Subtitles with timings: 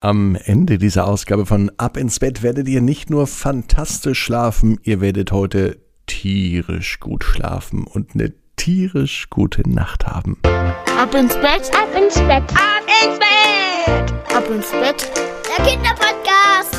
[0.00, 5.00] Am Ende dieser Ausgabe von Ab ins Bett werdet ihr nicht nur fantastisch schlafen, ihr
[5.00, 10.36] werdet heute tierisch gut schlafen und eine tierisch gute Nacht haben.
[10.44, 15.10] Ab ins Bett, ab ins Bett, ab ins Bett, ab ins Bett,
[15.48, 16.76] der Kinderpodcast.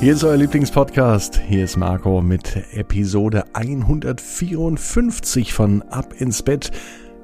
[0.00, 1.38] Hier ist euer Lieblingspodcast.
[1.46, 6.70] Hier ist Marco mit Episode 154 von Ab ins Bett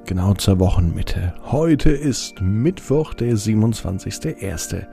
[0.09, 1.35] genau zur Wochenmitte.
[1.45, 4.87] Heute ist Mittwoch, der 27.01.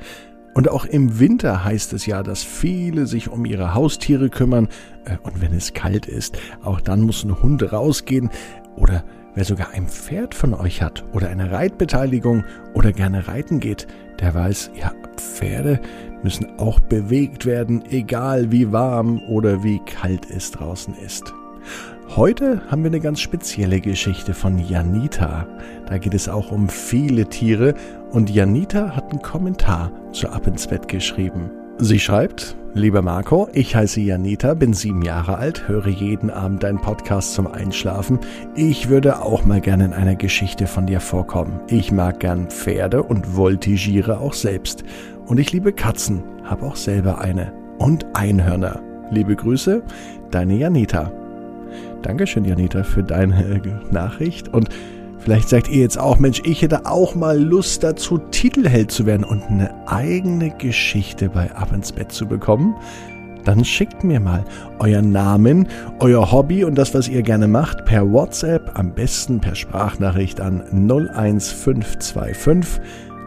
[0.53, 4.68] Und auch im Winter heißt es ja, dass viele sich um ihre Haustiere kümmern.
[5.07, 8.29] Äh, und wenn es kalt ist, auch dann muss ein Hund rausgehen.
[8.76, 9.04] Oder
[9.35, 13.87] wer sogar ein Pferd von euch hat oder eine Reitbeteiligung oder gerne reiten geht,
[14.21, 15.81] der weiß, ja, Pferde
[16.23, 21.32] müssen auch bewegt werden, egal wie warm oder wie kalt es draußen ist.
[22.14, 25.46] Heute haben wir eine ganz spezielle Geschichte von Janita.
[25.86, 27.75] Da geht es auch um viele Tiere
[28.11, 31.50] und Janita hat einen Kommentar zu Ab ins Bett geschrieben.
[31.79, 36.78] Sie schreibt, Lieber Marco, ich heiße Janita, bin sieben Jahre alt, höre jeden Abend deinen
[36.78, 38.19] Podcast zum Einschlafen.
[38.55, 41.61] Ich würde auch mal gerne in einer Geschichte von dir vorkommen.
[41.69, 44.84] Ich mag gern Pferde und voltigiere auch selbst.
[45.25, 47.53] Und ich liebe Katzen, habe auch selber eine.
[47.78, 48.80] Und Einhörner.
[49.11, 49.83] Liebe Grüße,
[50.30, 51.11] deine Janita.
[52.07, 54.47] Dankeschön, Janita, für deine Nachricht.
[54.55, 54.69] Und
[55.19, 59.25] vielleicht sagt ihr jetzt auch, Mensch, ich hätte auch mal Lust dazu, Titelheld zu werden
[59.25, 62.77] und eine eigene Geschichte bei Ab ins Bett zu bekommen.
[63.45, 64.45] Dann schickt mir mal
[64.79, 65.67] euren Namen,
[65.98, 70.63] euer Hobby und das, was ihr gerne macht, per WhatsApp, am besten per Sprachnachricht an
[70.89, 72.81] 01525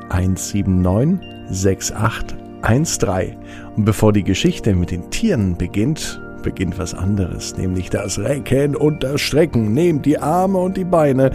[0.08, 3.36] 179 6813.
[3.76, 9.04] Und bevor die Geschichte mit den Tieren beginnt, beginnt was anderes, nämlich das Recken und
[9.04, 9.74] das Strecken.
[9.74, 11.32] Nehmt die Arme und die Beine,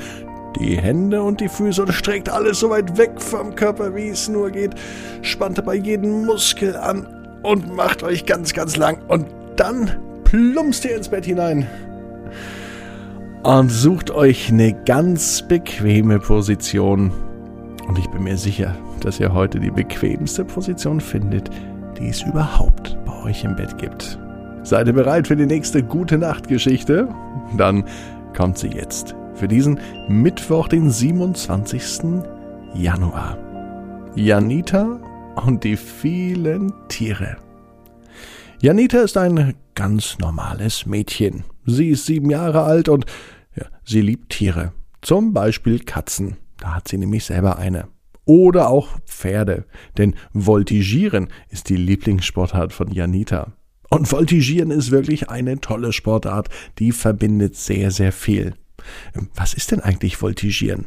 [0.61, 4.29] die Hände und die Füße und streckt alles so weit weg vom Körper, wie es
[4.29, 4.75] nur geht.
[5.23, 7.07] Spannt dabei jeden Muskel an
[7.43, 8.99] und macht euch ganz, ganz lang.
[9.09, 9.91] Und dann
[10.25, 11.67] plumpst ihr ins Bett hinein.
[13.43, 17.13] Und sucht euch eine ganz bequeme Position.
[17.87, 21.51] Und ich bin mir sicher, dass ihr heute die bequemste Position findet,
[21.99, 24.19] die es überhaupt bei euch im Bett gibt.
[24.65, 27.07] Seid ihr bereit für die nächste gute Nachtgeschichte?
[27.59, 27.85] Dann
[28.35, 29.15] kommt sie jetzt.
[29.35, 32.25] Für diesen Mittwoch, den 27.
[32.75, 33.37] Januar.
[34.15, 35.01] Janita
[35.45, 37.37] und die vielen Tiere.
[38.63, 41.45] Janita ist ein ganz normales Mädchen.
[41.67, 43.05] Sie ist sieben Jahre alt und
[43.55, 44.73] ja, sie liebt Tiere.
[45.03, 46.39] Zum Beispiel Katzen.
[46.57, 47.89] Da hat sie nämlich selber eine.
[48.25, 49.67] Oder auch Pferde.
[49.99, 53.53] Denn Voltigieren ist die Lieblingssportart von Janita.
[53.95, 56.49] Und Voltigieren ist wirklich eine tolle Sportart,
[56.81, 58.55] die verbindet sehr, sehr viel.
[59.37, 60.87] Was ist denn eigentlich Voltigieren?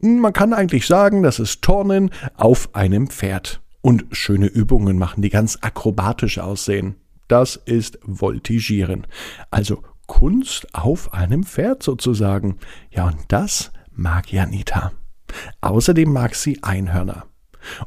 [0.00, 3.60] Man kann eigentlich sagen, das ist Turnen auf einem Pferd.
[3.80, 6.94] Und schöne Übungen machen, die ganz akrobatisch aussehen.
[7.26, 9.04] Das ist Voltigieren.
[9.50, 12.58] Also Kunst auf einem Pferd sozusagen.
[12.92, 14.92] Ja, und das mag Janita.
[15.60, 17.26] Außerdem mag sie Einhörner.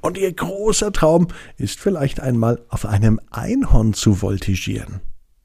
[0.02, 1.28] Und ihr großer Traum
[1.58, 5.02] ist vielleicht einmal auf einem Einhorn zu voltigieren.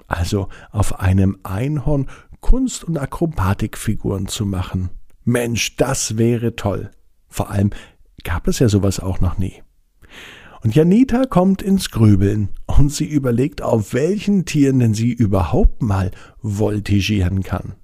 [0.06, 2.08] Also auf einem Einhorn
[2.40, 4.90] Kunst- und Akrobatikfiguren zu machen.
[5.24, 6.90] Mensch, das wäre toll.
[7.28, 7.70] Vor allem
[8.24, 9.62] gab es ja sowas auch noch nie.
[10.62, 16.12] Und Janita kommt ins Grübeln und sie überlegt, auf welchen Tieren denn sie überhaupt mal
[16.40, 17.74] voltigieren kann.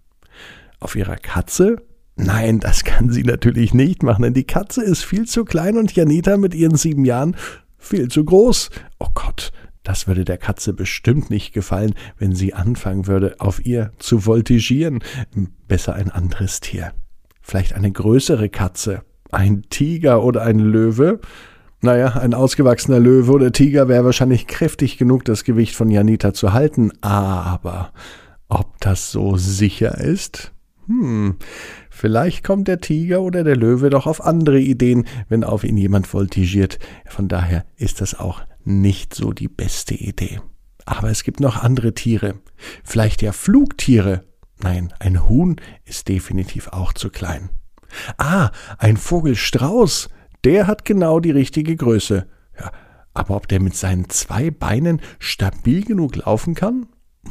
[0.79, 1.77] Auf ihrer Katze,
[2.21, 5.95] Nein, das kann sie natürlich nicht machen, denn die Katze ist viel zu klein und
[5.95, 7.37] Janita mit ihren sieben Jahren
[7.79, 8.71] viel zu groß.
[8.99, 9.53] Oh Gott,
[9.85, 14.99] das würde der Katze bestimmt nicht gefallen, wenn sie anfangen würde, auf ihr zu voltigieren.
[15.69, 16.93] Besser ein anderes Tier.
[17.41, 19.03] Vielleicht eine größere Katze.
[19.31, 21.21] Ein Tiger oder ein Löwe.
[21.83, 26.53] Naja, ein ausgewachsener Löwe oder Tiger wäre wahrscheinlich kräftig genug, das Gewicht von Janita zu
[26.53, 26.91] halten.
[27.01, 27.93] Aber
[28.49, 30.53] ob das so sicher ist?
[30.89, 31.37] Hm,
[31.99, 36.07] vielleicht kommt der Tiger oder der Löwe doch auf andere Ideen, wenn auf ihn jemand
[36.07, 36.79] voltigiert.
[37.07, 40.41] Von daher ist das auch nicht so die beste Idee.
[40.85, 42.37] Aber es gibt noch andere Tiere.
[42.85, 44.25] Vielleicht ja Flugtiere.
[44.61, 47.51] Nein, ein Huhn ist definitiv auch zu klein.
[48.17, 50.09] Ah, ein Vogelstrauß.
[50.45, 52.27] Der hat genau die richtige Größe.
[52.59, 52.73] Ja,
[53.13, 56.87] aber ob der mit seinen zwei Beinen stabil genug laufen kann?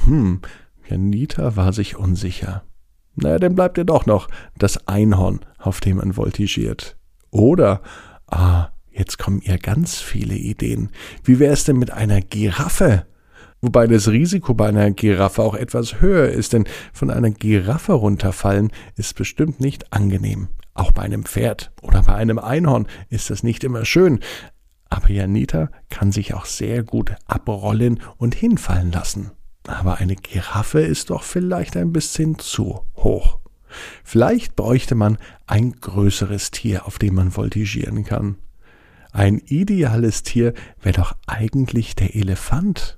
[0.06, 0.42] Hm,
[0.88, 2.64] Janita war sich unsicher.
[3.20, 4.30] Na, dann bleibt ja doch noch
[4.60, 6.96] das Einhorn, auf dem man voltigiert.
[7.32, 7.82] Oder,
[8.28, 10.92] ah, jetzt kommen ihr ganz viele Ideen.
[11.24, 13.08] Wie wäre es denn mit einer Giraffe?
[13.60, 18.72] Wobei das Risiko bei einer Giraffe auch etwas höher ist, denn von einer Giraffe runterfallen
[18.96, 20.50] ist bestimmt nicht angenehm.
[20.76, 24.20] Auch bei einem Pferd oder bei einem Einhorn ist das nicht immer schön.
[24.92, 29.32] Aber Janita kann sich auch sehr gut abrollen und hinfallen lassen.
[29.68, 33.40] Aber eine Giraffe ist doch vielleicht ein bisschen zu hoch.
[34.04, 38.38] Vielleicht bräuchte man ein größeres Tier, auf dem man voltigieren kann.
[39.12, 42.98] Ein ideales Tier wäre doch eigentlich der Elefant.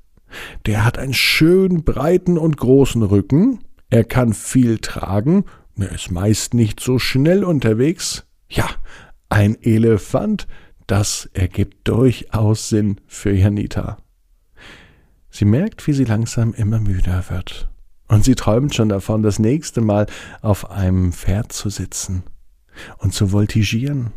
[0.66, 5.46] Der hat einen schön breiten und großen Rücken, er kann viel tragen,
[5.76, 8.26] er ist meist nicht so schnell unterwegs.
[8.48, 8.70] Ja,
[9.30, 10.48] ein Elefant,
[10.86, 13.98] das ergibt durchaus Sinn für Janita.
[15.40, 17.70] Sie merkt, wie sie langsam immer müder wird.
[18.10, 20.06] Und sie träumt schon davon, das nächste Mal
[20.42, 22.24] auf einem Pferd zu sitzen
[22.98, 24.12] und zu voltigieren.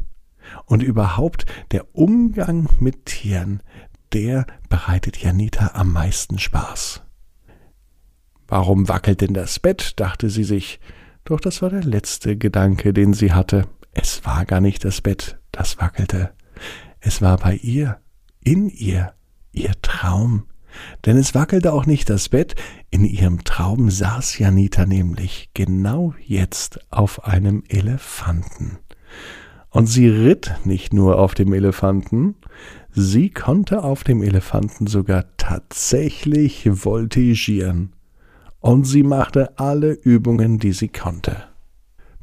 [0.66, 3.62] Und überhaupt der Umgang mit Tieren,
[4.12, 7.02] der bereitet Janita am meisten Spaß.
[8.48, 10.00] Warum wackelt denn das Bett?
[10.00, 10.80] dachte sie sich.
[11.22, 13.68] Doch das war der letzte Gedanke, den sie hatte.
[13.92, 16.32] Es war gar nicht das Bett, das wackelte.
[16.98, 18.00] Es war bei ihr,
[18.42, 19.14] in ihr,
[19.52, 20.48] ihr Traum.
[21.06, 22.54] Denn es wackelte auch nicht das Bett,
[22.90, 28.78] in ihrem Traum saß Janita nämlich genau jetzt auf einem Elefanten.
[29.70, 32.36] Und sie ritt nicht nur auf dem Elefanten,
[32.90, 37.92] sie konnte auf dem Elefanten sogar tatsächlich voltigieren.
[38.60, 41.36] Und sie machte alle Übungen, die sie konnte.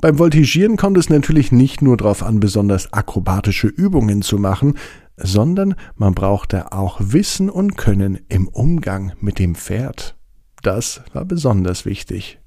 [0.01, 4.75] Beim Voltigieren kommt es natürlich nicht nur darauf an, besonders akrobatische Übungen zu machen,
[5.21, 10.17] sondern man brauchte auch Wissen und Können im Umgang mit dem Pferd.
[10.61, 12.39] Das war besonders wichtig.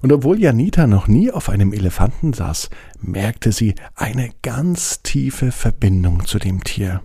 [0.00, 2.70] Und obwohl Janita noch nie auf einem Elefanten saß,
[3.00, 7.02] merkte sie eine ganz tiefe Verbindung zu dem Tier.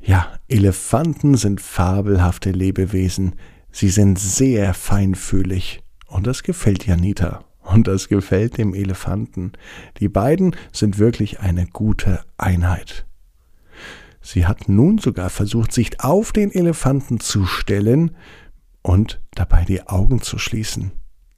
[0.00, 3.34] Ja, Elefanten sind fabelhafte Lebewesen,
[3.72, 9.52] sie sind sehr feinfühlig, und das gefällt Janita und das gefällt dem Elefanten.
[9.98, 13.06] Die beiden sind wirklich eine gute Einheit.
[14.20, 18.16] Sie hat nun sogar versucht, sich auf den Elefanten zu stellen
[18.82, 20.92] und dabei die Augen zu schließen.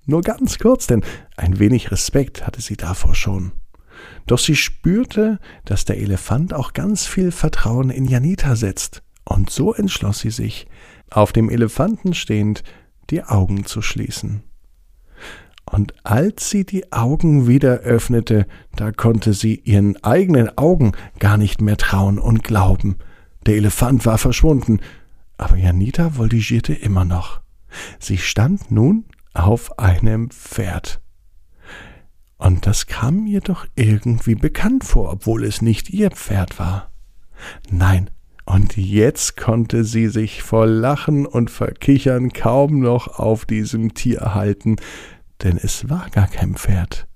[0.06, 1.04] Nur ganz kurz, denn
[1.36, 3.52] ein wenig Respekt hatte sie davor schon.
[4.26, 9.74] Doch sie spürte, dass der Elefant auch ganz viel Vertrauen in Janita setzt, und so
[9.74, 10.66] entschloss sie sich,
[11.10, 12.62] auf dem Elefanten stehend,
[13.10, 14.42] die Augen zu schließen
[15.66, 21.60] und als sie die Augen wieder öffnete, da konnte sie ihren eigenen Augen gar nicht
[21.60, 22.96] mehr trauen und glauben.
[23.46, 24.80] Der Elefant war verschwunden,
[25.38, 27.40] aber Janita voltigierte immer noch.
[27.98, 31.00] Sie stand nun auf einem Pferd.
[32.36, 36.90] Und das kam ihr doch irgendwie bekannt vor, obwohl es nicht ihr Pferd war.
[37.70, 38.10] Nein,
[38.44, 44.76] und jetzt konnte sie sich vor Lachen und Verkichern kaum noch auf diesem Tier halten,
[45.42, 47.06] denn es war gar kein Pferd.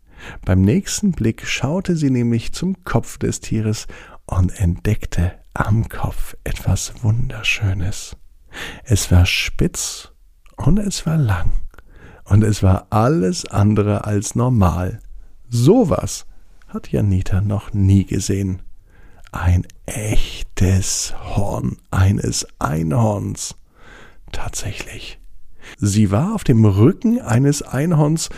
[0.44, 3.86] Beim nächsten Blick schaute sie nämlich zum Kopf des Tieres
[4.26, 8.16] und entdeckte am Kopf etwas Wunderschönes.
[8.84, 10.12] Es war spitz
[10.56, 11.52] und es war lang
[12.24, 15.00] und es war alles andere als normal.
[15.48, 16.26] Sowas
[16.68, 18.62] hat Janita noch nie gesehen.
[19.30, 23.56] Ein echtes Horn eines Einhorns.
[24.32, 25.18] Tatsächlich.
[25.86, 28.31] Sie war auf dem Rücken eines Einhorns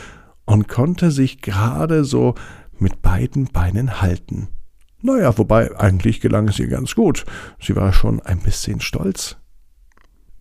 [0.47, 2.35] und konnte sich gerade so
[2.77, 4.49] mit beiden Beinen halten.
[5.01, 7.25] Naja, wobei eigentlich gelang es ihr ganz gut.
[7.61, 9.37] Sie war schon ein bisschen stolz.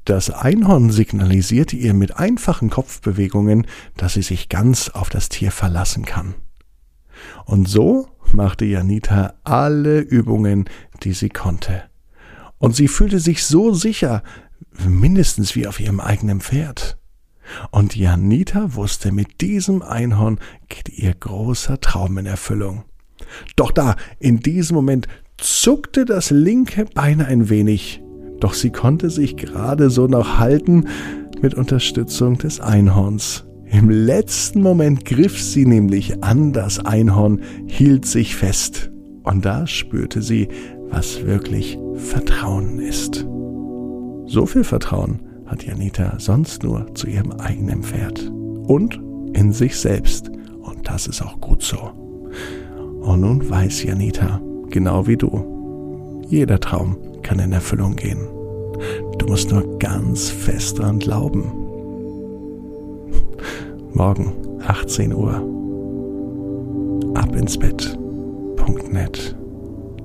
[0.04, 6.06] Das Einhorn signalisierte ihr mit einfachen Kopfbewegungen, dass sie sich ganz auf das Tier verlassen
[6.06, 6.34] kann.
[7.46, 10.66] Und so machte Janita alle Übungen,
[11.04, 11.84] die sie konnte.
[12.58, 14.24] Und sie fühlte sich so sicher,
[14.88, 16.98] mindestens wie auf ihrem eigenen Pferd.
[17.72, 22.84] Und Janita wusste, mit diesem Einhorn geht ihr großer Traum in Erfüllung.
[23.56, 25.08] Doch da, in diesem Moment,
[25.38, 28.02] zuckte das linke Bein ein wenig,
[28.40, 30.88] doch sie konnte sich gerade so noch halten
[31.42, 33.46] mit Unterstützung des Einhorns.
[33.66, 38.92] Im letzten Moment griff sie nämlich an das Einhorn, hielt sich fest,
[39.24, 40.48] und da spürte sie,
[40.90, 43.26] was wirklich Vertrauen ist.
[44.28, 48.32] So viel Vertrauen hat Janita sonst nur zu ihrem eigenen Pferd
[48.68, 49.00] und
[49.34, 50.30] in sich selbst.
[50.62, 51.78] Und das ist auch gut so.
[53.02, 58.28] Und nun weiß Janita, genau wie du, jeder Traum kann in Erfüllung gehen.
[59.20, 61.44] Du musst nur ganz fest dran glauben.
[63.94, 64.34] Morgen,
[64.66, 65.36] 18 Uhr.
[67.14, 69.36] Ab ins Bett.net.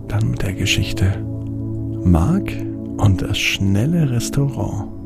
[0.09, 1.25] Dann mit der Geschichte
[2.05, 2.53] Mark
[3.01, 5.00] und das schnelle Restaurant.